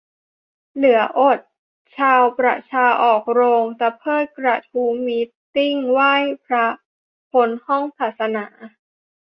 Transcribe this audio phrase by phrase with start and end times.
[0.75, 1.37] เหลืออด!
[1.97, 6.13] ชาวประชาออกโรงตะเพิดกระทู้มีตติ้งไหว้
[6.45, 6.65] พระ
[7.31, 8.45] พ้นห้องศาสนา!